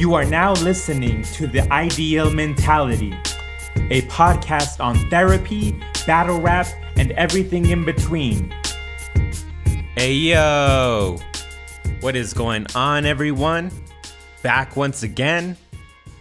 [0.00, 3.12] You are now listening to The Ideal Mentality,
[3.90, 8.50] a podcast on therapy, battle rap, and everything in between.
[9.98, 11.18] Hey yo!
[12.00, 13.70] What is going on, everyone?
[14.42, 15.58] Back once again.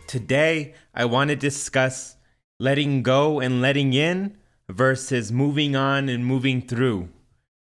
[0.08, 2.18] Today, I want to discuss
[2.60, 4.36] letting go and letting in
[4.68, 7.08] versus moving on and moving through.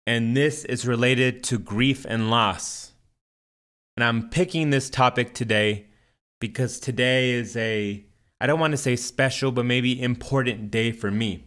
[0.06, 2.94] And this is related to grief and loss.
[3.98, 5.87] And I'm picking this topic today
[6.40, 8.06] because today is a,
[8.40, 11.46] I don't want to say special, but maybe important day for me.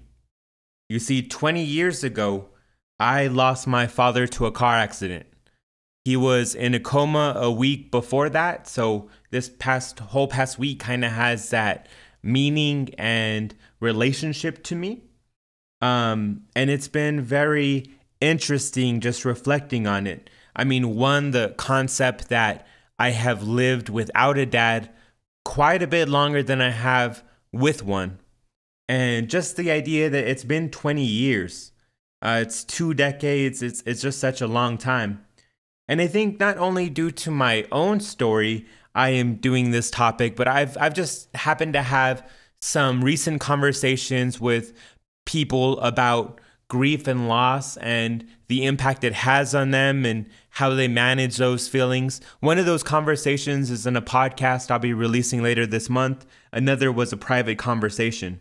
[0.88, 2.48] You see, 20 years ago,
[2.98, 5.26] I lost my father to a car accident.
[6.04, 10.80] He was in a coma a week before that, so this past whole past week
[10.80, 11.88] kind of has that
[12.22, 15.04] meaning and relationship to me.
[15.80, 17.84] Um, and it's been very
[18.20, 22.66] interesting just reflecting on it I mean, one, the concept that
[23.00, 24.90] I have lived without a dad
[25.46, 28.18] quite a bit longer than I have with one.
[28.90, 31.72] And just the idea that it's been 20 years,
[32.20, 35.24] uh, it's two decades, it's, it's just such a long time.
[35.88, 40.36] And I think not only due to my own story, I am doing this topic,
[40.36, 42.28] but I've, I've just happened to have
[42.60, 44.74] some recent conversations with
[45.24, 46.38] people about
[46.70, 51.68] grief and loss and the impact it has on them and how they manage those
[51.68, 52.20] feelings.
[52.38, 56.24] One of those conversations is in a podcast I'll be releasing later this month.
[56.52, 58.40] Another was a private conversation.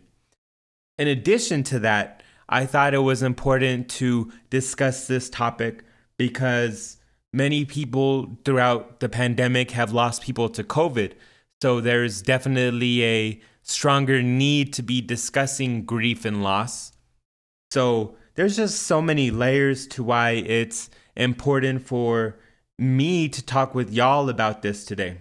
[0.96, 5.82] In addition to that, I thought it was important to discuss this topic
[6.16, 6.98] because
[7.32, 11.14] many people throughout the pandemic have lost people to COVID.
[11.62, 16.92] So there's definitely a stronger need to be discussing grief and loss.
[17.72, 22.38] So there's just so many layers to why it's important for
[22.78, 25.18] me to talk with y'all about this today.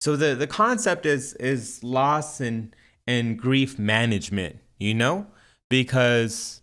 [0.00, 2.74] So the the concept is is loss and
[3.06, 5.26] and grief management, you know?
[5.68, 6.60] Because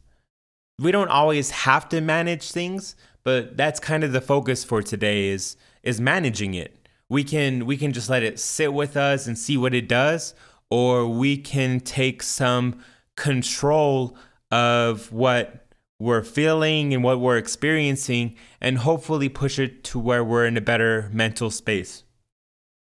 [0.80, 5.30] we don't always have to manage things, but that's kind of the focus for today
[5.30, 6.88] is is managing it.
[7.10, 10.34] We can we can just let it sit with us and see what it does
[10.70, 12.80] or we can take some
[13.16, 14.18] control
[14.52, 15.68] of what
[16.00, 20.62] we're feeling and what we're experiencing and hopefully push it to where we're in a
[20.62, 22.04] better mental space.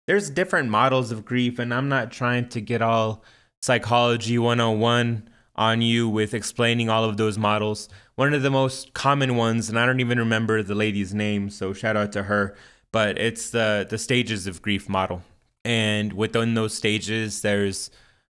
[0.06, 3.22] There's different models of grief, and I'm not trying to get all
[3.60, 7.88] psychology 101 on you with explaining all of those models.
[8.14, 11.72] One of the most common ones, and I don't even remember the lady's name, so
[11.72, 12.56] shout out to her,
[12.92, 15.22] but it's the, the stages of grief model.
[15.64, 17.90] And within those stages, there's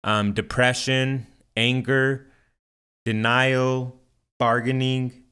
[0.03, 2.28] um, depression, anger,
[3.05, 3.99] denial,
[4.37, 5.23] bargaining,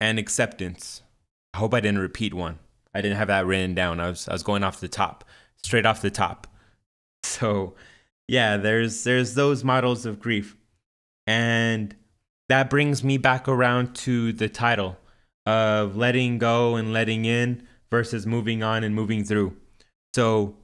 [0.00, 1.02] and acceptance.
[1.54, 2.58] I hope I didn't repeat one.
[2.94, 4.00] I didn't have that written down.
[4.00, 5.24] I was I was going off the top,
[5.62, 6.46] straight off the top.
[7.24, 7.74] So,
[8.28, 10.56] yeah, there's there's those models of grief.
[11.26, 11.94] And
[12.48, 14.96] that brings me back around to the title
[15.44, 19.56] of letting go and letting in versus moving on and moving through.
[20.14, 20.56] So,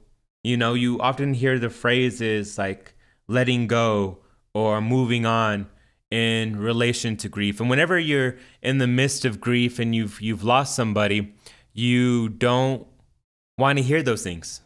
[0.43, 2.95] you know, you often hear the phrases like
[3.27, 4.19] letting go
[4.53, 5.67] or moving on
[6.11, 7.59] in relation to grief.
[7.59, 11.33] And whenever you're in the midst of grief and you've you've lost somebody,
[11.73, 12.87] you don't
[13.57, 14.61] want to hear those things.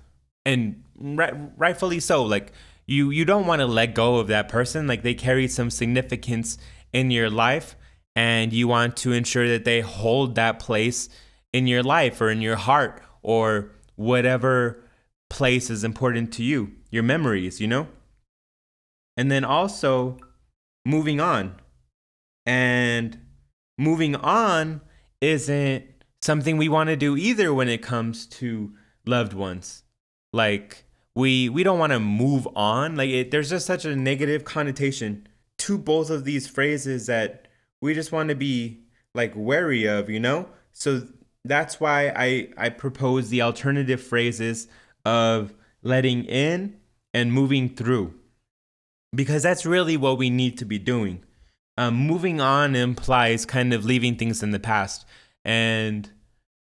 [0.45, 2.23] And right, rightfully so.
[2.23, 2.51] Like
[2.85, 4.87] you you don't want to let go of that person.
[4.87, 6.57] Like they carry some significance
[6.91, 7.75] in your life
[8.15, 11.09] and you want to ensure that they hold that place
[11.53, 14.83] in your life or in your heart or whatever
[15.29, 17.87] place is important to you, your memories, you know?
[19.15, 20.17] And then also
[20.85, 21.55] moving on.
[22.45, 23.19] And
[23.77, 24.81] moving on
[25.21, 25.85] isn't
[26.21, 28.73] something we want to do either when it comes to
[29.05, 29.83] loved ones.
[30.33, 30.85] Like
[31.15, 32.95] we we don't want to move on.
[32.95, 35.27] Like it, there's just such a negative connotation
[35.59, 37.47] to both of these phrases that
[37.81, 38.81] we just want to be
[39.13, 40.47] like wary of, you know?
[40.71, 41.07] So
[41.45, 44.67] that's why I I propose the alternative phrases
[45.05, 46.77] of letting in
[47.13, 48.13] and moving through
[49.13, 51.23] because that's really what we need to be doing.
[51.77, 55.05] Um, moving on implies kind of leaving things in the past.
[55.45, 56.09] And,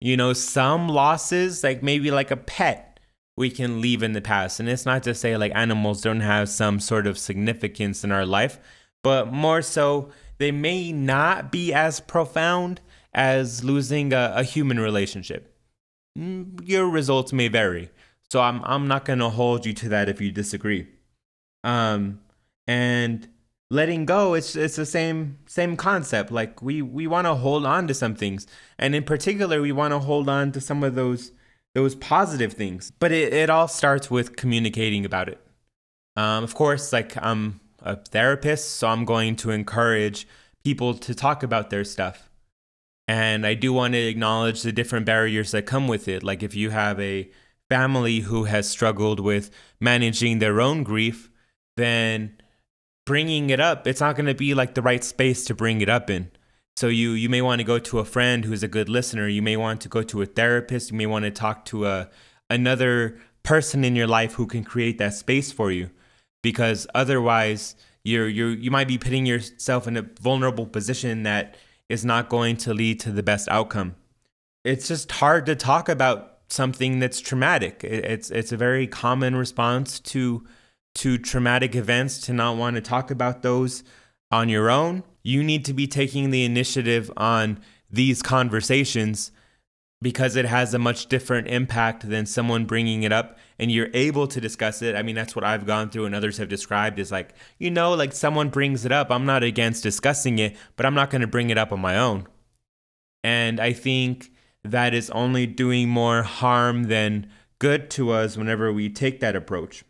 [0.00, 3.00] you know, some losses, like maybe like a pet,
[3.36, 4.60] we can leave in the past.
[4.60, 8.26] And it's not to say like animals don't have some sort of significance in our
[8.26, 8.58] life,
[9.02, 12.80] but more so, they may not be as profound
[13.14, 15.56] as losing a, a human relationship.
[16.18, 17.90] Mm, your results may vary.
[18.30, 20.88] So I'm, I'm not going to hold you to that if you disagree.
[21.64, 22.20] Um,
[22.66, 23.28] and
[23.68, 27.88] letting go it's it's the same same concept like we we want to hold on
[27.88, 28.46] to some things
[28.78, 31.32] and in particular we want to hold on to some of those
[31.76, 32.90] those positive things.
[32.90, 35.38] But it, it all starts with communicating about it.
[36.16, 40.26] Um, of course, like I'm a therapist, so I'm going to encourage
[40.64, 42.30] people to talk about their stuff.
[43.06, 46.22] And I do want to acknowledge the different barriers that come with it.
[46.22, 47.30] Like if you have a
[47.68, 51.30] family who has struggled with managing their own grief,
[51.76, 52.38] then
[53.06, 55.88] bringing it up, it's not going to be like the right space to bring it
[55.88, 56.30] up in.
[56.76, 59.26] So you you may want to go to a friend who's a good listener.
[59.28, 60.90] You may want to go to a therapist.
[60.90, 62.10] You may want to talk to a
[62.50, 65.88] another person in your life who can create that space for you,
[66.42, 71.56] because otherwise you're you you might be putting yourself in a vulnerable position that
[71.88, 73.94] is not going to lead to the best outcome.
[74.62, 77.82] It's just hard to talk about something that's traumatic.
[77.84, 80.46] It's it's a very common response to
[80.96, 83.84] to traumatic events to not want to talk about those
[84.30, 87.58] on your own you need to be taking the initiative on
[87.90, 89.32] these conversations
[90.00, 94.28] because it has a much different impact than someone bringing it up and you're able
[94.28, 94.94] to discuss it.
[94.94, 97.92] I mean, that's what I've gone through and others have described is like, you know,
[97.94, 99.10] like someone brings it up.
[99.10, 101.98] I'm not against discussing it, but I'm not going to bring it up on my
[101.98, 102.28] own.
[103.24, 104.30] And I think
[104.62, 107.28] that is only doing more harm than
[107.58, 109.82] good to us whenever we take that approach.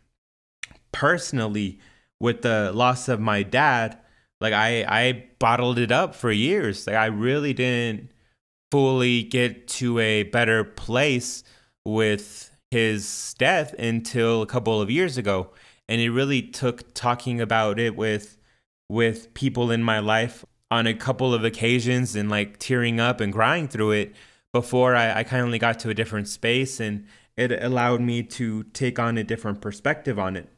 [0.99, 1.79] Personally,
[2.19, 3.99] with the loss of my dad,
[4.41, 6.87] like I I bottled it up for years.
[6.87, 8.11] Like I really didn't
[8.71, 11.43] fully get to a better place
[11.85, 15.51] with his death until a couple of years ago.
[15.87, 18.37] And it really took talking about it with
[18.89, 23.31] with people in my life on a couple of occasions and like tearing up and
[23.33, 24.15] crying through it
[24.51, 27.05] before I, I kind of got to a different space and
[27.35, 30.49] it allowed me to take on a different perspective on it.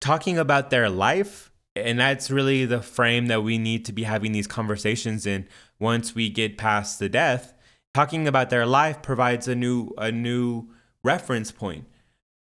[0.00, 4.32] Talking about their life and that's really the frame that we need to be having
[4.32, 5.46] these conversations in
[5.78, 7.52] once we get past the death.
[7.94, 10.68] Talking about their life provides a new a new
[11.04, 11.86] reference point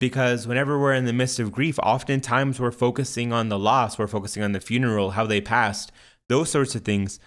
[0.00, 4.06] because whenever we're in the midst of grief oftentimes we're focusing on the loss we're
[4.06, 5.92] focusing on the funeral how they passed
[6.28, 7.18] those sorts of things.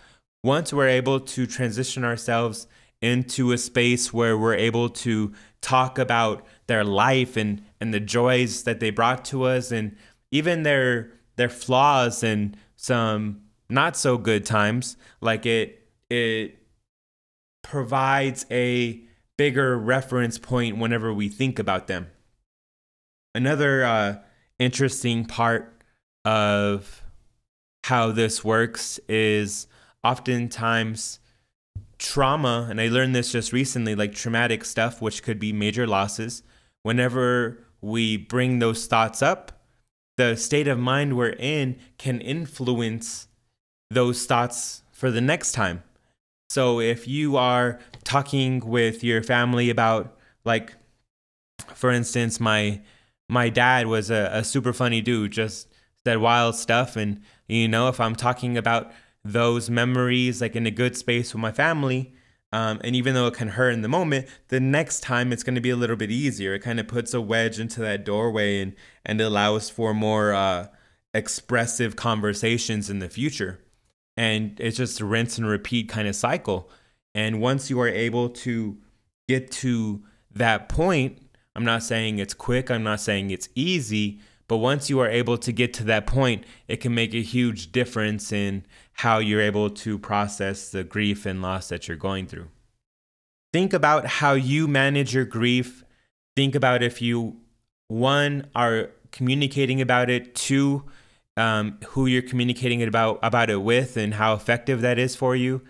[0.43, 2.67] Once we're able to transition ourselves
[3.01, 8.63] into a space where we're able to talk about their life and and the joys
[8.63, 9.95] that they brought to us and
[10.31, 16.57] even their their flaws and some not so good times like it it
[17.63, 19.01] provides a
[19.37, 22.07] bigger reference point whenever we think about them.
[23.33, 24.17] Another uh,
[24.59, 25.81] interesting part
[26.25, 27.01] of
[27.85, 29.67] how this works is
[30.03, 31.19] oftentimes
[31.97, 36.43] trauma and i learned this just recently like traumatic stuff which could be major losses.
[36.83, 39.60] Whenever we bring those thoughts up
[40.21, 43.27] the state of mind we're in can influence
[43.89, 45.81] those thoughts for the next time.
[46.51, 50.15] So if you are talking with your family about
[50.45, 50.75] like
[51.73, 52.81] for instance my
[53.29, 55.67] my dad was a, a super funny dude just
[56.05, 58.91] said wild stuff and you know if i'm talking about
[59.23, 62.13] those memories like in a good space with my family
[62.51, 65.55] um, and even though it can hurt in the moment, the next time it's going
[65.55, 66.53] to be a little bit easier.
[66.53, 68.75] It kind of puts a wedge into that doorway and
[69.05, 70.67] and allows for more uh,
[71.13, 73.59] expressive conversations in the future.
[74.17, 76.69] And it's just a rinse and repeat kind of cycle.
[77.15, 78.77] And once you are able to
[79.27, 80.03] get to
[80.33, 81.19] that point,
[81.55, 82.69] I'm not saying it's quick.
[82.69, 84.19] I'm not saying it's easy.
[84.51, 87.71] But once you are able to get to that point, it can make a huge
[87.71, 92.49] difference in how you're able to process the grief and loss that you're going through.
[93.53, 95.85] Think about how you manage your grief.
[96.35, 97.37] Think about if you,
[97.87, 100.83] one, are communicating about it, two,
[101.37, 105.33] um, who you're communicating it about, about it with and how effective that is for
[105.33, 105.61] you.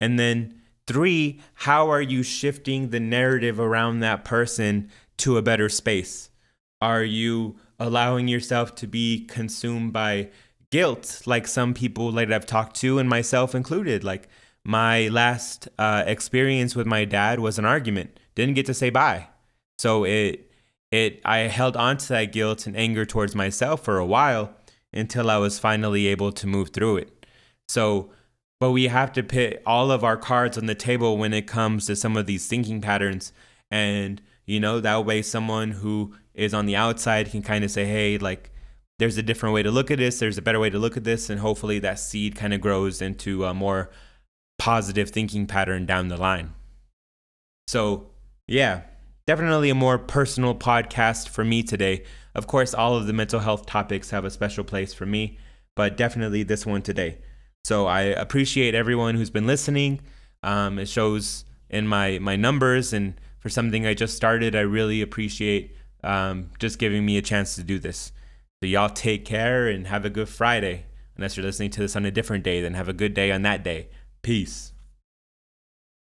[0.00, 5.68] And then three, how are you shifting the narrative around that person to a better
[5.68, 6.30] space?
[6.80, 10.30] Are you allowing yourself to be consumed by
[10.70, 14.02] guilt, like some people that I've talked to, and myself included.
[14.04, 14.28] Like
[14.64, 18.18] my last uh, experience with my dad was an argument.
[18.34, 19.28] Didn't get to say bye,
[19.78, 20.50] so it
[20.90, 24.54] it I held on to that guilt and anger towards myself for a while
[24.92, 27.26] until I was finally able to move through it.
[27.68, 28.10] So,
[28.60, 31.86] but we have to put all of our cards on the table when it comes
[31.86, 33.32] to some of these thinking patterns,
[33.70, 37.84] and you know that way someone who is on the outside can kind of say,
[37.84, 38.50] hey, like
[38.98, 41.04] there's a different way to look at this, there's a better way to look at
[41.04, 43.90] this, and hopefully that seed kind of grows into a more
[44.58, 46.52] positive thinking pattern down the line.
[47.66, 48.10] So,
[48.46, 48.82] yeah,
[49.26, 52.04] definitely a more personal podcast for me today.
[52.34, 55.38] Of course, all of the mental health topics have a special place for me,
[55.74, 57.18] but definitely this one today.
[57.64, 60.00] So, I appreciate everyone who's been listening.
[60.42, 64.54] Um, it shows in my my numbers and for something I just started.
[64.54, 65.74] I really appreciate
[66.04, 68.12] um, just giving me a chance to do this.
[68.62, 70.86] So, y'all take care and have a good Friday.
[71.16, 73.42] Unless you're listening to this on a different day, then have a good day on
[73.42, 73.88] that day.
[74.22, 74.73] Peace.